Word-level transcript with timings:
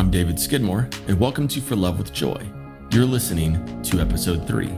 I'm 0.00 0.10
David 0.10 0.40
Skidmore, 0.40 0.88
and 1.08 1.20
welcome 1.20 1.46
to 1.48 1.60
For 1.60 1.76
Love 1.76 1.98
with 1.98 2.10
Joy. 2.10 2.42
You're 2.90 3.04
listening 3.04 3.82
to 3.82 4.00
episode 4.00 4.46
three. 4.46 4.72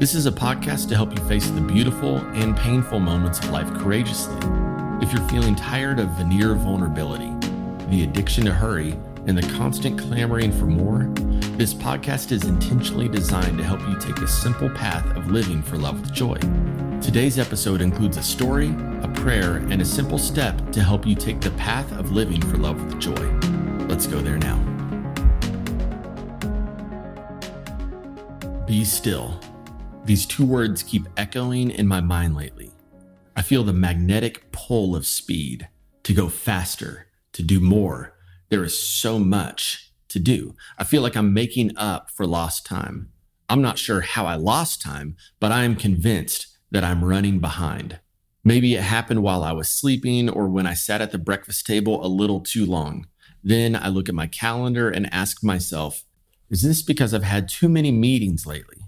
This 0.00 0.12
is 0.12 0.26
a 0.26 0.32
podcast 0.32 0.88
to 0.88 0.96
help 0.96 1.16
you 1.16 1.24
face 1.28 1.48
the 1.50 1.60
beautiful 1.60 2.16
and 2.16 2.56
painful 2.56 2.98
moments 2.98 3.38
of 3.38 3.50
life 3.50 3.72
courageously. 3.74 4.34
If 5.00 5.12
you're 5.12 5.28
feeling 5.28 5.54
tired 5.54 6.00
of 6.00 6.08
veneer 6.16 6.56
vulnerability, 6.56 7.30
the 7.90 8.02
addiction 8.02 8.44
to 8.46 8.52
hurry, 8.52 8.98
and 9.28 9.38
the 9.38 9.48
constant 9.56 10.00
clamoring 10.00 10.50
for 10.50 10.66
more, 10.66 11.08
this 11.56 11.72
podcast 11.72 12.32
is 12.32 12.42
intentionally 12.42 13.06
designed 13.06 13.56
to 13.58 13.62
help 13.62 13.80
you 13.82 14.00
take 14.00 14.18
a 14.18 14.26
simple 14.26 14.70
path 14.70 15.06
of 15.16 15.30
living 15.30 15.62
for 15.62 15.78
love 15.78 16.00
with 16.00 16.12
joy. 16.12 16.38
Today's 17.00 17.38
episode 17.38 17.80
includes 17.80 18.16
a 18.16 18.22
story, 18.24 18.74
a 19.02 19.12
prayer, 19.14 19.58
and 19.70 19.80
a 19.80 19.84
simple 19.84 20.18
step 20.18 20.72
to 20.72 20.82
help 20.82 21.06
you 21.06 21.14
take 21.14 21.40
the 21.40 21.52
path 21.52 21.96
of 21.96 22.10
living 22.10 22.42
for 22.42 22.56
love 22.56 22.84
with 22.84 22.98
joy. 22.98 23.59
Let's 23.90 24.06
go 24.06 24.20
there 24.20 24.38
now. 24.38 24.56
Be 28.64 28.84
still. 28.84 29.40
These 30.04 30.26
two 30.26 30.46
words 30.46 30.84
keep 30.84 31.08
echoing 31.16 31.72
in 31.72 31.88
my 31.88 32.00
mind 32.00 32.36
lately. 32.36 32.70
I 33.34 33.42
feel 33.42 33.64
the 33.64 33.72
magnetic 33.72 34.52
pull 34.52 34.94
of 34.94 35.06
speed 35.06 35.68
to 36.04 36.14
go 36.14 36.28
faster, 36.28 37.08
to 37.32 37.42
do 37.42 37.58
more. 37.58 38.16
There 38.48 38.62
is 38.62 38.78
so 38.78 39.18
much 39.18 39.92
to 40.10 40.20
do. 40.20 40.54
I 40.78 40.84
feel 40.84 41.02
like 41.02 41.16
I'm 41.16 41.34
making 41.34 41.76
up 41.76 42.12
for 42.12 42.28
lost 42.28 42.64
time. 42.64 43.10
I'm 43.48 43.60
not 43.60 43.76
sure 43.76 44.02
how 44.02 44.24
I 44.24 44.36
lost 44.36 44.80
time, 44.80 45.16
but 45.40 45.50
I 45.50 45.64
am 45.64 45.74
convinced 45.74 46.46
that 46.70 46.84
I'm 46.84 47.04
running 47.04 47.40
behind. 47.40 47.98
Maybe 48.44 48.76
it 48.76 48.82
happened 48.82 49.24
while 49.24 49.42
I 49.42 49.50
was 49.50 49.68
sleeping 49.68 50.30
or 50.30 50.48
when 50.48 50.66
I 50.66 50.74
sat 50.74 51.00
at 51.00 51.10
the 51.10 51.18
breakfast 51.18 51.66
table 51.66 52.06
a 52.06 52.06
little 52.06 52.40
too 52.40 52.64
long. 52.64 53.06
Then 53.42 53.74
I 53.74 53.88
look 53.88 54.08
at 54.08 54.14
my 54.14 54.26
calendar 54.26 54.90
and 54.90 55.12
ask 55.12 55.42
myself, 55.42 56.04
is 56.50 56.62
this 56.62 56.82
because 56.82 57.14
I've 57.14 57.22
had 57.22 57.48
too 57.48 57.68
many 57.68 57.90
meetings 57.92 58.46
lately? 58.46 58.78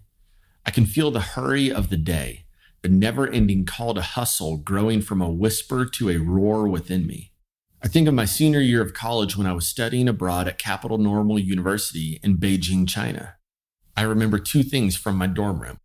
I 0.66 0.70
can 0.70 0.86
feel 0.86 1.10
the 1.10 1.20
hurry 1.20 1.72
of 1.72 1.90
the 1.90 1.96
day, 1.96 2.44
the 2.82 2.88
never 2.88 3.28
ending 3.28 3.64
call 3.64 3.94
to 3.94 4.02
hustle 4.02 4.56
growing 4.56 5.00
from 5.00 5.22
a 5.22 5.30
whisper 5.30 5.84
to 5.86 6.10
a 6.10 6.18
roar 6.18 6.68
within 6.68 7.06
me. 7.06 7.32
I 7.82 7.88
think 7.88 8.06
of 8.06 8.14
my 8.14 8.26
senior 8.26 8.60
year 8.60 8.80
of 8.82 8.94
college 8.94 9.36
when 9.36 9.46
I 9.46 9.52
was 9.52 9.66
studying 9.66 10.08
abroad 10.08 10.46
at 10.46 10.58
Capital 10.58 10.98
Normal 10.98 11.38
University 11.38 12.20
in 12.22 12.36
Beijing, 12.36 12.88
China. 12.88 13.36
I 13.96 14.02
remember 14.02 14.38
two 14.38 14.62
things 14.62 14.96
from 14.96 15.16
my 15.16 15.26
dorm 15.26 15.60
room. 15.60 15.78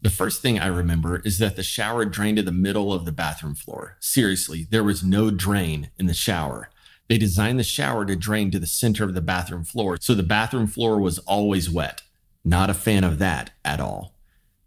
The 0.00 0.10
first 0.10 0.42
thing 0.42 0.58
I 0.58 0.66
remember 0.66 1.20
is 1.24 1.38
that 1.38 1.54
the 1.54 1.62
shower 1.62 2.04
drained 2.04 2.36
to 2.38 2.42
the 2.42 2.50
middle 2.50 2.92
of 2.92 3.04
the 3.04 3.12
bathroom 3.12 3.54
floor. 3.54 3.96
Seriously, 4.00 4.66
there 4.70 4.82
was 4.82 5.04
no 5.04 5.30
drain 5.30 5.90
in 5.98 6.06
the 6.06 6.14
shower. 6.14 6.70
They 7.08 7.18
designed 7.18 7.58
the 7.58 7.64
shower 7.64 8.04
to 8.06 8.16
drain 8.16 8.50
to 8.52 8.58
the 8.58 8.66
center 8.66 9.04
of 9.04 9.14
the 9.14 9.20
bathroom 9.20 9.64
floor, 9.64 9.98
so 10.00 10.14
the 10.14 10.22
bathroom 10.22 10.66
floor 10.66 11.00
was 11.00 11.18
always 11.20 11.68
wet. 11.68 12.02
Not 12.44 12.70
a 12.70 12.74
fan 12.74 13.04
of 13.04 13.18
that 13.18 13.50
at 13.64 13.80
all. 13.80 14.16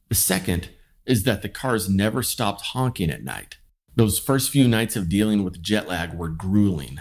The 0.10 0.16
second 0.16 0.70
is 1.06 1.24
that 1.24 1.42
the 1.42 1.50
cars 1.50 1.90
never 1.90 2.24
stopped 2.24 2.62
honking 2.62 3.10
at 3.10 3.24
night. 3.24 3.58
Those 3.96 4.20
first 4.20 4.50
few 4.50 4.68
nights 4.68 4.96
of 4.96 5.10
dealing 5.10 5.44
with 5.44 5.62
jet 5.62 5.88
lag 5.88 6.14
were 6.14 6.30
grueling. 6.30 7.00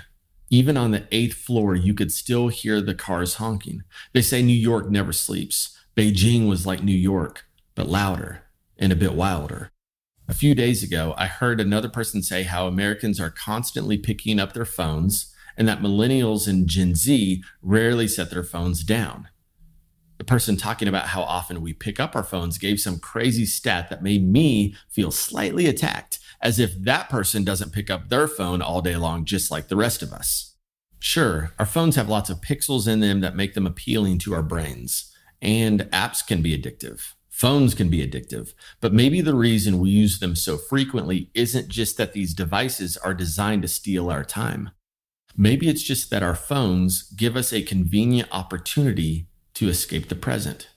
Even 0.51 0.77
on 0.77 0.93
the 0.93 1.07
eighth 1.11 1.35
floor, 1.35 1.75
you 1.75 1.95
could 1.95 2.13
still 2.13 2.49
hear 2.49 2.81
the 2.81 2.95
cars 2.95 3.35
honking. 3.35 3.83
They 4.13 4.23
say 4.23 4.43
New 4.43 4.53
York 4.53 4.91
never 4.91 5.13
sleeps. 5.13 5.77
Beijing 5.97 6.49
was 6.49 6.67
like 6.67 6.83
New 6.83 6.93
York, 6.93 7.45
but 7.75 7.89
louder 7.89 8.43
and 8.79 8.93
a 8.93 8.97
bit 8.97 9.15
wilder. 9.15 9.71
A 10.27 10.33
few 10.33 10.55
days 10.55 10.83
ago, 10.83 11.15
I 11.19 11.27
heard 11.27 11.61
another 11.61 11.89
person 11.89 12.23
say 12.23 12.45
how 12.45 12.67
Americans 12.67 13.21
are 13.21 13.31
constantly 13.31 13.99
picking 13.99 14.41
up 14.41 14.55
their 14.55 14.65
phones 14.65 15.35
and 15.57 15.69
that 15.69 15.81
millennials 15.81 16.49
and 16.49 16.67
Gen 16.67 16.95
Z 16.95 17.43
rarely 17.63 18.09
set 18.09 18.31
their 18.31 18.43
phones 18.43 18.85
down. 18.85 19.29
The 20.17 20.25
person 20.25 20.57
talking 20.57 20.89
about 20.89 21.09
how 21.09 21.23
often 21.23 21.61
we 21.61 21.75
pick 21.75 22.01
up 22.01 22.17
our 22.17 22.23
phones 22.23 22.57
gave 22.57 22.81
some 22.81 22.99
crazy 22.99 23.45
stat 23.45 23.91
that 23.91 24.03
made 24.03 24.27
me 24.27 24.75
feel 24.89 25.11
slightly 25.11 25.67
attacked, 25.67 26.19
as 26.41 26.59
if 26.59 26.75
that 26.83 27.11
person 27.11 27.45
doesn't 27.45 27.73
pick 27.73 27.91
up 27.91 28.09
their 28.09 28.27
phone 28.27 28.63
all 28.63 28.81
day 28.81 28.97
long, 28.97 29.27
just 29.27 29.51
like 29.51 29.69
the 29.69 29.77
rest 29.77 30.03
of 30.03 30.13
us. 30.13 30.57
Sure, 31.01 31.53
our 31.59 31.67
phones 31.67 31.97
have 31.97 32.09
lots 32.09 32.31
of 32.31 32.41
pixels 32.41 32.89
in 32.89 33.01
them 33.01 33.21
that 33.21 33.37
make 33.37 33.53
them 33.53 33.67
appealing 33.67 34.19
to 34.21 34.33
our 34.33 34.43
brains, 34.43 35.13
and 35.43 35.81
apps 35.93 36.27
can 36.27 36.41
be 36.41 36.57
addictive. 36.57 37.14
Phones 37.35 37.75
can 37.75 37.89
be 37.89 37.99
addictive, 37.99 38.55
but 38.81 38.93
maybe 38.93 39.21
the 39.21 39.35
reason 39.35 39.81
we 39.81 39.91
use 39.91 40.21
them 40.21 40.37
so 40.37 40.57
frequently 40.57 41.33
isn't 41.35 41.67
just 41.67 41.97
that 41.97 42.13
these 42.13 42.33
devices 42.33 42.97
are 42.99 43.13
designed 43.13 43.63
to 43.63 43.69
steal 43.69 44.09
our 44.09 44.23
time. 44.23 44.71
Maybe 45.37 45.69
it's 45.69 45.83
just 45.83 46.11
that 46.11 46.23
our 46.23 46.37
phones 46.37 47.03
give 47.03 47.35
us 47.35 47.53
a 47.53 47.63
convenient 47.63 48.29
opportunity 48.31 49.27
to 49.55 49.69
escape 49.69 50.09
the 50.09 50.15
present, 50.15 50.69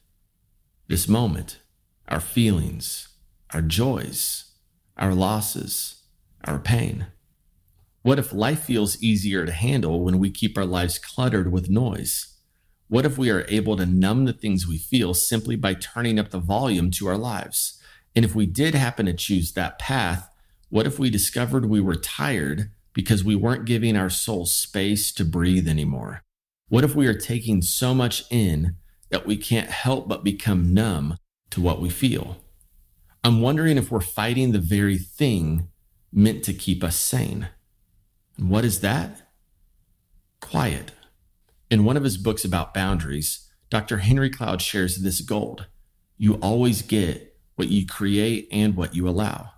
this 0.88 1.08
moment, 1.08 1.60
our 2.08 2.20
feelings, 2.20 3.10
our 3.54 3.62
joys, 3.62 4.56
our 4.98 5.14
losses, 5.14 6.02
our 6.44 6.58
pain. 6.58 7.06
What 8.02 8.18
if 8.18 8.34
life 8.34 8.64
feels 8.64 9.00
easier 9.00 9.46
to 9.46 9.52
handle 9.52 10.04
when 10.04 10.18
we 10.18 10.32
keep 10.32 10.58
our 10.58 10.66
lives 10.66 10.98
cluttered 10.98 11.52
with 11.52 11.70
noise? 11.70 12.37
What 12.90 13.06
if 13.06 13.18
we 13.18 13.30
are 13.30 13.46
able 13.50 13.76
to 13.78 13.86
numb 13.86 14.26
the 14.26 14.34
things 14.34 14.68
we 14.68 14.78
feel 14.78 15.14
simply 15.14 15.56
by 15.56 15.74
turning 15.74 16.18
up 16.18 16.30
the 16.30 16.40
volume 16.40 16.90
to 16.92 17.08
our 17.08 17.18
lives? 17.18 17.82
And 18.16 18.24
if 18.24 18.34
we 18.34 18.46
did 18.46 18.76
happen 18.76 19.06
to 19.08 19.14
choose 19.14 19.52
that 19.54 19.78
path, 19.78 20.30
what 20.70 20.88
if 20.88 20.98
we 20.98 21.10
discovered 21.10 21.66
we 21.66 21.82
were 21.82 21.96
tired 21.96 22.72
because 22.94 23.24
we 23.24 23.36
weren't 23.36 23.66
giving 23.66 23.98
our 23.98 24.10
soul 24.10 24.46
space 24.46 25.12
to 25.14 25.26
breathe 25.26 25.68
anymore? 25.68 26.24
What 26.70 26.84
if 26.84 26.96
we 26.96 27.08
are 27.08 27.14
taking 27.14 27.62
so 27.62 27.94
much 27.94 28.24
in 28.30 28.76
that 29.10 29.26
we 29.26 29.38
can't 29.38 29.70
help 29.70 30.08
but 30.08 30.24
become 30.24 30.74
numb 30.74 31.18
to 31.52 31.62
what 31.62 31.82
we 31.82 31.90
feel? 31.90 32.38
I'm 33.24 33.42
wondering 33.42 33.78
if 33.78 33.92
we're 33.92 34.00
fighting 34.00 34.52
the 34.52 34.60
very 34.60 34.98
thing 34.98 35.68
meant 36.12 36.44
to 36.46 36.54
keep 36.54 36.84
us 36.84 36.96
sane. 36.96 37.50
And 38.38 38.50
what 38.50 38.66
is 38.66 38.80
that? 38.80 39.30
Quiet. 40.40 40.92
In 41.70 41.84
one 41.84 41.98
of 41.98 42.04
his 42.04 42.18
books 42.18 42.46
about 42.46 42.74
boundaries, 42.74 43.50
Dr. 43.70 43.98
Henry 43.98 44.30
Cloud 44.30 44.62
shares 44.62 44.98
this 44.98 45.22
gold 45.22 45.68
you 46.20 46.34
always 46.36 46.82
get 46.82 47.38
what 47.56 47.68
you 47.68 47.86
create 47.86 48.48
and 48.52 48.76
what 48.76 48.96
you 48.96 49.08
allow. 49.08 49.52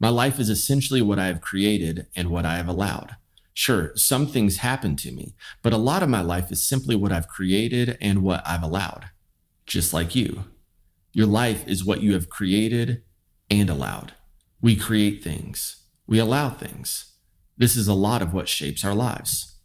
My 0.00 0.08
life 0.08 0.40
is 0.40 0.48
essentially 0.48 1.00
what 1.00 1.20
I 1.20 1.26
have 1.26 1.40
created 1.40 2.08
and 2.16 2.28
what 2.28 2.44
I 2.44 2.56
have 2.56 2.66
allowed. 2.66 3.16
Sure, 3.54 3.92
some 3.94 4.26
things 4.26 4.56
happen 4.56 4.96
to 4.96 5.12
me, 5.12 5.34
but 5.62 5.72
a 5.72 5.78
lot 5.78 6.02
of 6.02 6.08
my 6.08 6.20
life 6.20 6.50
is 6.50 6.66
simply 6.66 6.96
what 6.96 7.12
I've 7.12 7.28
created 7.28 7.96
and 8.00 8.22
what 8.22 8.42
I've 8.44 8.62
allowed. 8.62 9.10
Just 9.64 9.92
like 9.92 10.16
you. 10.16 10.44
Your 11.12 11.26
life 11.26 11.68
is 11.68 11.84
what 11.84 12.00
you 12.00 12.14
have 12.14 12.28
created 12.28 13.02
and 13.50 13.70
allowed. 13.70 14.14
We 14.60 14.74
create 14.74 15.22
things, 15.22 15.84
we 16.06 16.18
allow 16.18 16.50
things. 16.50 17.12
This 17.56 17.76
is 17.76 17.86
a 17.86 17.94
lot 17.94 18.22
of 18.22 18.32
what 18.32 18.48
shapes 18.48 18.84
our 18.84 18.94
lives. 18.94 19.58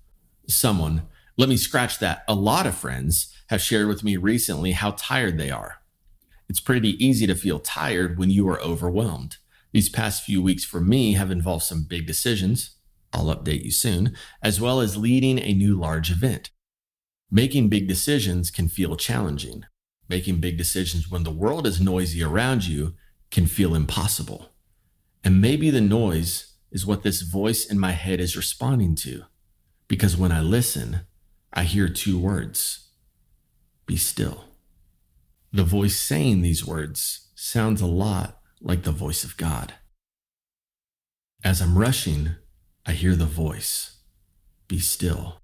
Someone, 0.47 1.07
let 1.37 1.49
me 1.49 1.57
scratch 1.57 1.99
that. 1.99 2.23
A 2.27 2.33
lot 2.33 2.65
of 2.65 2.75
friends 2.75 3.33
have 3.49 3.61
shared 3.61 3.87
with 3.87 4.03
me 4.03 4.17
recently 4.17 4.71
how 4.71 4.91
tired 4.91 5.37
they 5.37 5.51
are. 5.51 5.81
It's 6.49 6.59
pretty 6.59 7.03
easy 7.03 7.27
to 7.27 7.35
feel 7.35 7.59
tired 7.59 8.17
when 8.17 8.29
you 8.29 8.47
are 8.49 8.61
overwhelmed. 8.61 9.37
These 9.71 9.89
past 9.89 10.23
few 10.23 10.41
weeks 10.41 10.63
for 10.63 10.81
me 10.81 11.13
have 11.13 11.29
involved 11.29 11.63
some 11.63 11.85
big 11.87 12.07
decisions. 12.07 12.75
I'll 13.13 13.35
update 13.35 13.63
you 13.63 13.71
soon, 13.71 14.15
as 14.41 14.59
well 14.59 14.79
as 14.79 14.97
leading 14.97 15.39
a 15.39 15.53
new 15.53 15.75
large 15.75 16.09
event. 16.09 16.49
Making 17.29 17.69
big 17.69 17.87
decisions 17.87 18.49
can 18.49 18.69
feel 18.69 18.95
challenging. 18.95 19.65
Making 20.09 20.39
big 20.39 20.57
decisions 20.57 21.11
when 21.11 21.23
the 21.23 21.31
world 21.31 21.67
is 21.67 21.81
noisy 21.81 22.23
around 22.23 22.65
you 22.65 22.95
can 23.29 23.45
feel 23.45 23.75
impossible. 23.75 24.53
And 25.23 25.41
maybe 25.41 25.69
the 25.69 25.81
noise 25.81 26.53
is 26.71 26.85
what 26.85 27.03
this 27.03 27.21
voice 27.21 27.65
in 27.65 27.77
my 27.77 27.91
head 27.91 28.19
is 28.21 28.37
responding 28.37 28.95
to. 28.95 29.23
Because 29.87 30.15
when 30.15 30.31
I 30.31 30.41
listen, 30.41 31.01
I 31.57 31.63
hear 31.63 31.89
two 31.89 32.19
words 32.19 32.91
be 33.87 33.97
still. 33.97 34.43
The 35.51 35.63
voice 35.63 35.97
saying 35.97 36.43
these 36.43 36.63
words 36.63 37.29
sounds 37.33 37.81
a 37.81 37.87
lot 37.87 38.37
like 38.61 38.83
the 38.83 38.91
voice 38.91 39.23
of 39.23 39.37
God. 39.37 39.73
As 41.43 41.59
I'm 41.59 41.75
rushing, 41.75 42.35
I 42.85 42.91
hear 42.91 43.15
the 43.15 43.25
voice 43.25 44.01
be 44.67 44.77
still. 44.77 45.41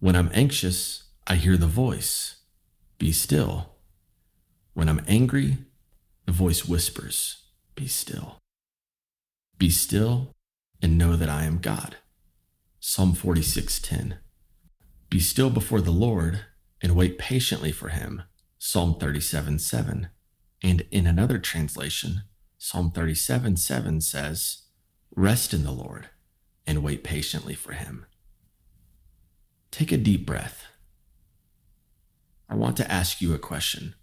When 0.00 0.16
I'm 0.16 0.32
anxious, 0.34 1.04
I 1.28 1.36
hear 1.36 1.56
the 1.56 1.68
voice 1.68 2.40
be 2.98 3.12
still. 3.12 3.76
When 4.74 4.88
I'm 4.88 5.04
angry, 5.06 5.58
the 6.26 6.32
voice 6.32 6.64
whispers 6.64 7.44
be 7.76 7.86
still. 7.86 8.38
Be 9.56 9.70
still 9.70 10.32
and 10.82 10.98
know 10.98 11.14
that 11.14 11.28
I 11.28 11.44
am 11.44 11.58
God. 11.58 11.94
Psalm 12.80 13.14
46:10. 13.14 14.18
Be 15.10 15.20
still 15.20 15.50
before 15.50 15.80
the 15.80 15.90
Lord 15.90 16.40
and 16.82 16.94
wait 16.94 17.18
patiently 17.18 17.72
for 17.72 17.88
him. 17.88 18.22
Psalm 18.58 18.96
37 18.98 19.58
7. 19.58 20.08
And 20.62 20.86
in 20.90 21.06
another 21.06 21.38
translation, 21.38 22.22
Psalm 22.58 22.90
37 22.90 23.56
7 23.56 24.00
says, 24.00 24.64
Rest 25.14 25.54
in 25.54 25.64
the 25.64 25.72
Lord 25.72 26.10
and 26.66 26.82
wait 26.82 27.04
patiently 27.04 27.54
for 27.54 27.72
him. 27.72 28.06
Take 29.70 29.92
a 29.92 29.96
deep 29.96 30.26
breath 30.26 30.66
I 32.48 32.54
want 32.54 32.76
to 32.78 32.90
ask 32.90 33.20
you 33.20 33.34
a 33.34 33.38
question. 33.38 33.94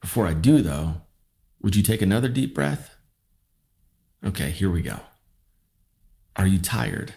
Before 0.00 0.26
I 0.26 0.34
do, 0.34 0.62
though, 0.62 1.02
would 1.60 1.76
you 1.76 1.82
take 1.82 2.02
another 2.02 2.28
deep 2.28 2.54
breath? 2.54 2.96
Okay, 4.24 4.50
here 4.50 4.70
we 4.70 4.82
go. 4.82 5.00
Are 6.34 6.46
you 6.46 6.58
tired? 6.58 7.14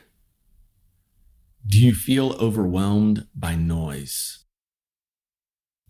Do 1.69 1.83
you 1.83 1.93
feel 1.93 2.31
overwhelmed 2.39 3.27
by 3.35 3.55
noise? 3.55 4.45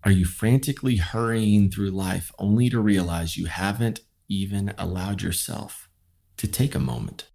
Are 0.04 0.10
you 0.10 0.26
frantically 0.26 0.96
hurrying 0.96 1.70
through 1.70 1.92
life 1.92 2.32
only 2.40 2.68
to 2.72 2.80
realize 2.80 3.38
you 3.38 3.46
haven't 3.46 4.00
even 4.28 4.74
allowed 4.80 5.22
yourself 5.22 5.88
to 6.38 6.48
take 6.48 6.74
a 6.74 6.80
moment? 6.80 7.30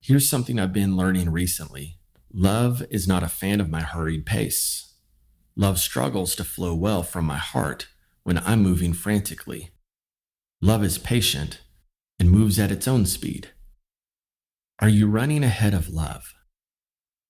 Here's 0.00 0.30
something 0.30 0.58
I've 0.58 0.72
been 0.72 0.96
learning 0.96 1.28
recently 1.30 1.98
love 2.32 2.82
is 2.90 3.06
not 3.06 3.22
a 3.22 3.28
fan 3.28 3.60
of 3.60 3.68
my 3.68 3.82
hurried 3.82 4.24
pace. 4.24 4.94
Love 5.54 5.78
struggles 5.78 6.36
to 6.36 6.44
flow 6.44 6.74
well 6.74 7.02
from 7.02 7.26
my 7.26 7.38
heart 7.38 7.88
when 8.22 8.38
I'm 8.38 8.62
moving 8.62 8.94
frantically. 8.94 9.72
Love 10.62 10.82
is 10.82 10.96
patient 10.96 11.60
and 12.18 12.30
moves 12.30 12.58
at 12.58 12.70
its 12.70 12.88
own 12.88 13.04
speed. 13.04 13.50
Are 14.78 14.88
you 14.88 15.06
running 15.06 15.44
ahead 15.44 15.74
of 15.74 15.90
love? 15.90 16.35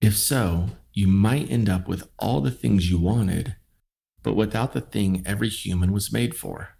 If 0.06 0.16
so, 0.16 0.68
you 0.92 1.08
might 1.08 1.50
end 1.50 1.68
up 1.68 1.88
with 1.88 2.08
all 2.16 2.40
the 2.40 2.52
things 2.52 2.88
you 2.88 2.96
wanted, 2.96 3.56
but 4.22 4.36
without 4.36 4.72
the 4.72 4.80
thing 4.80 5.24
every 5.26 5.48
human 5.48 5.90
was 5.90 6.12
made 6.12 6.36
for 6.36 6.78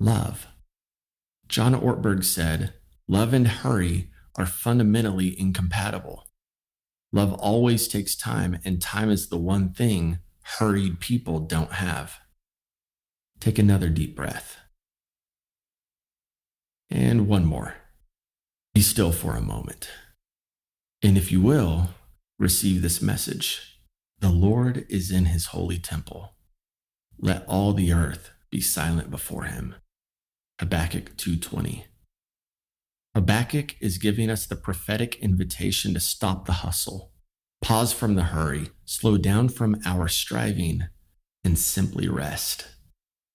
love. 0.00 0.48
John 1.46 1.72
Ortberg 1.72 2.24
said, 2.24 2.74
Love 3.06 3.32
and 3.32 3.46
hurry 3.46 4.10
are 4.34 4.44
fundamentally 4.44 5.38
incompatible. 5.38 6.26
Love 7.12 7.32
always 7.34 7.86
takes 7.86 8.16
time, 8.16 8.58
and 8.64 8.82
time 8.82 9.08
is 9.08 9.28
the 9.28 9.38
one 9.38 9.72
thing 9.72 10.18
hurried 10.58 10.98
people 10.98 11.38
don't 11.38 11.74
have. 11.74 12.18
Take 13.38 13.60
another 13.60 13.88
deep 13.88 14.16
breath. 14.16 14.56
And 16.90 17.28
one 17.28 17.44
more. 17.44 17.76
Be 18.74 18.80
still 18.80 19.12
for 19.12 19.36
a 19.36 19.40
moment. 19.40 19.88
And 21.04 21.16
if 21.16 21.30
you 21.30 21.40
will, 21.40 21.90
receive 22.42 22.82
this 22.82 23.00
message 23.00 23.78
The 24.18 24.28
Lord 24.28 24.84
is 24.88 25.12
in 25.12 25.26
his 25.26 25.46
holy 25.46 25.78
temple. 25.78 26.34
Let 27.16 27.46
all 27.46 27.72
the 27.72 27.92
earth 27.92 28.32
be 28.50 28.60
silent 28.60 29.12
before 29.12 29.44
him. 29.44 29.76
Habakkuk 30.58 31.16
2:20. 31.16 31.84
Habakkuk 33.14 33.76
is 33.80 33.98
giving 33.98 34.28
us 34.28 34.44
the 34.44 34.56
prophetic 34.56 35.14
invitation 35.16 35.94
to 35.94 36.00
stop 36.00 36.46
the 36.46 36.64
hustle, 36.64 37.12
pause 37.60 37.92
from 37.92 38.16
the 38.16 38.30
hurry, 38.34 38.70
slow 38.84 39.16
down 39.18 39.48
from 39.48 39.80
our 39.84 40.08
striving, 40.08 40.88
and 41.44 41.56
simply 41.56 42.08
rest. 42.08 42.66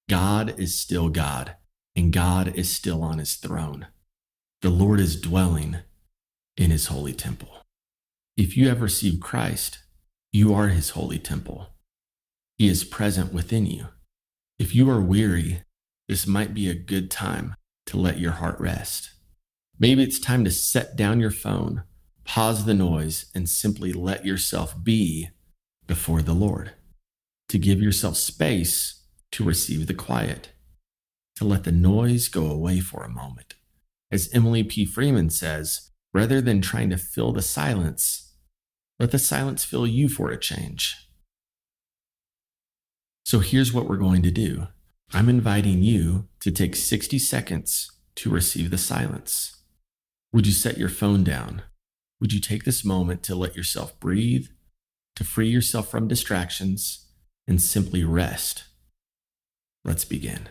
God 0.09 0.59
is 0.59 0.77
still 0.77 1.07
God, 1.07 1.55
and 1.95 2.11
God 2.11 2.53
is 2.57 2.69
still 2.69 3.03
on 3.03 3.19
his 3.19 3.35
throne. 3.35 3.87
The 4.61 4.69
Lord 4.69 4.99
is 4.99 5.21
dwelling 5.21 5.77
in 6.57 6.71
his 6.71 6.87
holy 6.87 7.13
temple. 7.13 7.56
If 8.37 8.55
you 8.55 8.69
have 8.69 8.83
received 8.83 9.19
Christ, 9.19 9.79
you 10.31 10.53
are 10.53 10.67
his 10.67 10.91
holy 10.91 11.17
temple. 11.17 11.69
He 12.59 12.67
is 12.67 12.83
present 12.83 13.33
within 13.33 13.65
you. 13.65 13.87
If 14.59 14.75
you 14.75 14.87
are 14.91 15.01
weary, 15.01 15.63
this 16.07 16.27
might 16.27 16.53
be 16.53 16.69
a 16.69 16.75
good 16.75 17.09
time 17.09 17.55
to 17.87 17.97
let 17.97 18.19
your 18.19 18.33
heart 18.33 18.59
rest. 18.59 19.09
Maybe 19.79 20.03
it's 20.03 20.19
time 20.19 20.43
to 20.43 20.51
set 20.51 20.95
down 20.95 21.19
your 21.19 21.31
phone, 21.31 21.83
pause 22.25 22.65
the 22.65 22.75
noise, 22.75 23.25
and 23.33 23.49
simply 23.49 23.91
let 23.91 24.23
yourself 24.23 24.75
be 24.83 25.29
before 25.87 26.21
the 26.21 26.33
Lord. 26.33 26.73
To 27.49 27.57
give 27.57 27.81
yourself 27.81 28.17
space 28.17 29.03
to 29.31 29.43
receive 29.43 29.87
the 29.87 29.95
quiet, 29.95 30.49
to 31.37 31.45
let 31.45 31.63
the 31.63 31.71
noise 31.71 32.27
go 32.27 32.51
away 32.51 32.81
for 32.81 33.03
a 33.03 33.09
moment. 33.09 33.55
As 34.11 34.29
Emily 34.31 34.63
P. 34.63 34.85
Freeman 34.85 35.31
says, 35.31 35.89
rather 36.13 36.39
than 36.39 36.61
trying 36.61 36.91
to 36.91 36.97
fill 36.97 37.31
the 37.31 37.41
silence, 37.41 38.26
let 38.99 39.11
the 39.11 39.19
silence 39.19 39.63
fill 39.63 39.85
you 39.85 40.09
for 40.09 40.29
a 40.29 40.39
change. 40.39 40.95
So 43.25 43.39
here's 43.39 43.73
what 43.73 43.87
we're 43.87 43.97
going 43.97 44.23
to 44.23 44.31
do 44.31 44.67
I'm 45.13 45.29
inviting 45.29 45.83
you 45.83 46.27
to 46.41 46.51
take 46.51 46.75
60 46.75 47.19
seconds 47.19 47.91
to 48.15 48.29
receive 48.29 48.71
the 48.71 48.77
silence. 48.77 49.63
Would 50.33 50.45
you 50.45 50.53
set 50.53 50.77
your 50.77 50.89
phone 50.89 51.23
down? 51.23 51.61
Would 52.19 52.33
you 52.33 52.39
take 52.39 52.63
this 52.63 52.83
moment 52.83 53.23
to 53.23 53.35
let 53.35 53.55
yourself 53.55 53.99
breathe, 53.99 54.47
to 55.15 55.23
free 55.23 55.49
yourself 55.49 55.89
from 55.89 56.07
distractions, 56.07 57.05
and 57.47 57.61
simply 57.61 58.03
rest? 58.03 58.65
Let's 59.85 60.03
begin. 60.03 60.49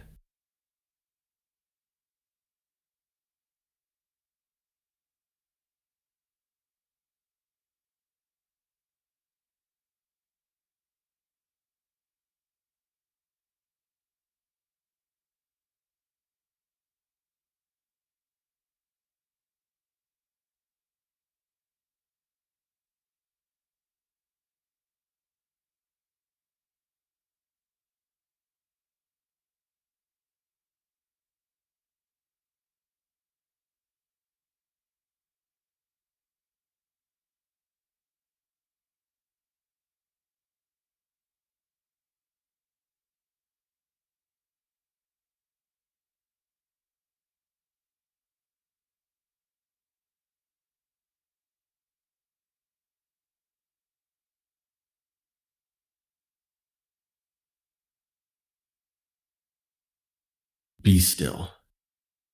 Be 60.87 61.01
still. 61.01 61.51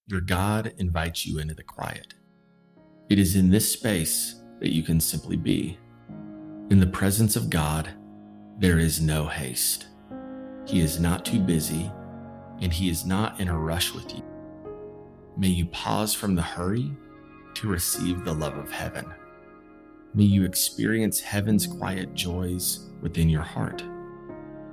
Your 0.09 0.21
God 0.21 0.75
invites 0.77 1.25
you 1.25 1.39
into 1.39 1.55
the 1.55 1.63
quiet. 1.63 2.13
It 3.09 3.19
is 3.19 3.35
in 3.35 3.49
this 3.49 3.73
space 3.73 4.43
that 4.61 4.75
you 4.75 4.83
can 4.83 5.01
simply 5.01 5.39
be. 5.39 5.79
In 6.69 6.79
the 6.79 6.87
presence 6.87 7.35
of 7.35 7.49
God, 7.49 7.89
there 8.59 8.79
is 8.79 9.01
no 9.01 9.25
haste. 9.25 9.87
He 10.67 10.81
is 10.81 11.01
not 11.01 11.25
too 11.25 11.41
busy, 11.41 11.91
and 12.61 12.71
He 12.71 12.91
is 12.91 13.07
not 13.07 13.41
in 13.41 13.49
a 13.49 13.59
rush 13.59 13.95
with 13.95 14.15
you. 14.15 14.23
May 15.39 15.49
you 15.49 15.65
pause 15.65 16.13
from 16.13 16.35
the 16.35 16.43
hurry 16.43 16.95
to 17.55 17.69
receive 17.69 18.23
the 18.23 18.35
love 18.35 18.59
of 18.59 18.71
heaven. 18.71 19.07
May 20.13 20.25
you 20.25 20.45
experience 20.45 21.21
heaven's 21.21 21.67
quiet 21.67 22.13
joys 22.13 22.91
within 23.01 23.31
your 23.31 23.41
heart. 23.41 23.83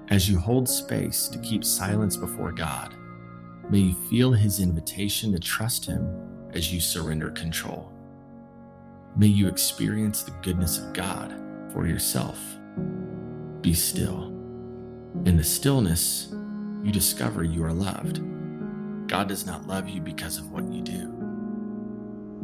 As 0.10 0.30
you 0.30 0.38
hold 0.38 0.68
space 0.68 1.30
to 1.30 1.40
keep 1.40 1.64
silence 1.64 2.18
before 2.18 2.52
God, 2.52 2.94
May 3.70 3.80
you 3.80 3.94
feel 4.10 4.32
his 4.32 4.60
invitation 4.60 5.32
to 5.32 5.40
trust 5.40 5.86
him 5.86 6.50
as 6.54 6.74
you 6.74 6.80
surrender 6.80 7.30
control. 7.30 7.92
May 9.16 9.28
you 9.28 9.48
experience 9.48 10.24
the 10.24 10.32
goodness 10.42 10.80
of 10.80 10.94
God 10.94 11.40
for 11.72 11.86
yourself. 11.86 12.40
Be 13.62 13.74
still. 13.76 14.26
In 15.26 15.38
the 15.38 15.44
stillness, 15.44 16.34
you 16.84 16.92
discover 16.92 17.44
you 17.44 17.64
are 17.64 17.74
loved. 17.74 18.22
God 19.08 19.28
does 19.28 19.46
not 19.46 19.68
love 19.68 19.88
you 19.88 20.02
because 20.02 20.38
of 20.38 20.52
what 20.52 20.72
you 20.72 20.82
do. 20.82 21.14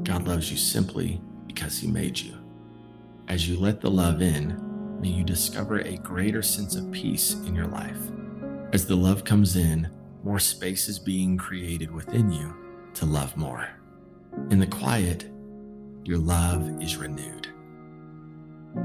God 0.03 0.27
loves 0.27 0.51
you 0.51 0.57
simply 0.57 1.21
because 1.47 1.79
he 1.79 1.87
made 1.87 2.19
you. 2.19 2.35
As 3.27 3.49
you 3.49 3.59
let 3.59 3.81
the 3.81 3.89
love 3.89 4.21
in, 4.21 4.99
may 5.01 5.09
you 5.09 5.23
discover 5.23 5.79
a 5.79 5.97
greater 5.97 6.43
sense 6.43 6.75
of 6.75 6.91
peace 6.91 7.33
in 7.33 7.55
your 7.55 7.67
life. 7.67 7.97
As 8.73 8.85
the 8.85 8.95
love 8.95 9.23
comes 9.23 9.55
in, 9.55 9.89
more 10.25 10.39
space 10.39 10.89
is 10.89 10.97
being 10.97 11.37
created 11.37 11.91
within 11.91 12.31
you 12.31 12.51
to 12.95 13.05
love 13.05 13.37
more. 13.37 13.69
In 14.49 14.57
the 14.59 14.65
quiet, 14.65 15.29
your 16.03 16.17
love 16.17 16.81
is 16.81 16.97
renewed. 16.97 17.47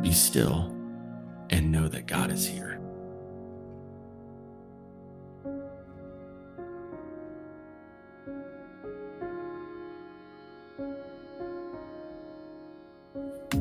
Be 0.02 0.12
still 0.12 0.76
and 1.49 1.73
know 1.73 1.88
that 1.88 2.06
God 2.06 2.30
is 2.30 2.47
here. 2.47 2.78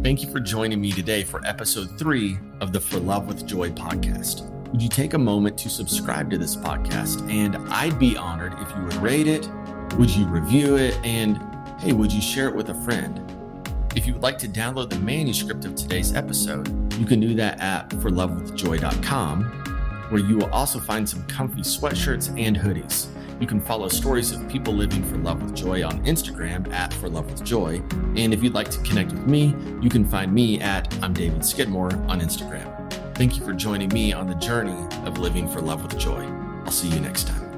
Thank 0.03 0.21
you 0.21 0.29
for 0.31 0.41
joining 0.41 0.81
me 0.81 0.91
today 0.91 1.23
for 1.23 1.45
episode 1.45 1.97
three 1.97 2.37
of 2.59 2.73
the 2.73 2.79
For 2.79 2.99
Love 2.99 3.25
with 3.25 3.45
Joy 3.45 3.69
podcast. 3.69 4.58
Would 4.71 4.81
you 4.81 4.89
take 4.89 5.13
a 5.13 5.17
moment 5.17 5.57
to 5.59 5.69
subscribe 5.69 6.29
to 6.31 6.37
this 6.37 6.55
podcast? 6.55 7.29
And 7.31 7.55
I'd 7.69 7.97
be 7.97 8.15
honored 8.15 8.53
if 8.59 8.75
you 8.75 8.83
would 8.83 8.95
rate 8.95 9.27
it, 9.27 9.49
would 9.97 10.09
you 10.09 10.25
review 10.25 10.77
it, 10.77 10.97
and 11.03 11.41
hey, 11.79 11.93
would 11.93 12.11
you 12.11 12.21
share 12.21 12.47
it 12.47 12.55
with 12.55 12.69
a 12.69 12.75
friend? 12.83 13.25
If 13.95 14.05
you 14.05 14.13
would 14.13 14.21
like 14.21 14.37
to 14.39 14.47
download 14.47 14.89
the 14.89 14.99
manuscript 14.99 15.65
of 15.65 15.75
today's 15.75 16.13
episode, 16.13 16.67
you 16.99 17.05
can 17.05 17.19
do 17.19 17.33
that 17.35 17.59
at 17.59 17.89
forlovewithjoy.com, 17.89 19.43
where 20.09 20.21
you 20.21 20.37
will 20.37 20.51
also 20.51 20.79
find 20.79 21.09
some 21.09 21.25
comfy 21.25 21.61
sweatshirts 21.61 22.29
and 22.39 22.55
hoodies. 22.55 23.07
You 23.39 23.47
can 23.47 23.61
follow 23.61 23.87
stories 23.87 24.31
of 24.31 24.47
people 24.49 24.73
living 24.73 25.03
for 25.03 25.17
love 25.17 25.41
with 25.41 25.55
joy 25.55 25.83
on 25.83 26.03
Instagram 26.05 26.71
at 26.73 26.93
For 26.95 27.09
Love 27.09 27.31
with 27.31 27.43
Joy. 27.43 27.81
And 28.17 28.33
if 28.33 28.43
you'd 28.43 28.53
like 28.53 28.69
to 28.69 28.79
connect 28.81 29.13
with 29.13 29.25
me, 29.25 29.55
you 29.81 29.89
can 29.89 30.05
find 30.05 30.33
me 30.33 30.59
at 30.59 30.93
I'm 31.01 31.13
David 31.13 31.45
Skidmore 31.45 31.93
on 32.09 32.19
Instagram. 32.19 32.78
Thank 33.19 33.35
you 33.35 33.43
for 33.43 33.51
joining 33.51 33.89
me 33.89 34.13
on 34.13 34.27
the 34.27 34.35
journey 34.35 34.87
of 35.05 35.17
living 35.17 35.45
for 35.45 35.59
love 35.59 35.83
with 35.83 35.99
joy. 35.99 36.23
I'll 36.63 36.71
see 36.71 36.87
you 36.87 37.01
next 37.01 37.27
time. 37.27 37.48